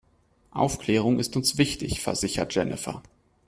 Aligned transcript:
Aufklärung 0.49 1.19
ist 1.19 1.35
uns 1.35 1.59
wichtig, 1.59 2.01
versichert 2.01 2.55
Jennifer. 2.55 3.03